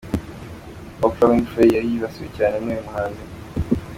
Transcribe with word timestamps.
Oprah 1.05 1.29
Winfrey 1.31 1.73
yari 1.75 1.87
yibasiwe 1.91 2.27
cyane 2.37 2.55
n'uyu 2.59 2.85
muhanzi. 2.87 3.23